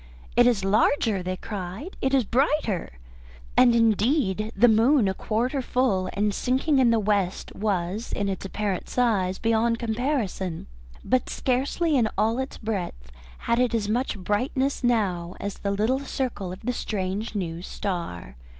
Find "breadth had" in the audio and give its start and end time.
12.57-13.59